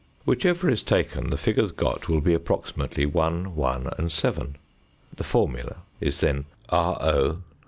Whichever 0.25 0.67
is 0.67 0.81
taken 0.81 1.29
the 1.29 1.37
figures 1.37 1.71
got 1.71 2.09
will 2.09 2.21
be 2.21 2.33
approximately 2.33 3.05
1, 3.05 3.55
1 3.55 3.89
and 3.99 4.11
7. 4.11 4.55
The 5.15 5.23
formula 5.23 5.83
is 5.99 6.21
then 6.21 6.45
RO. 6.71 7.43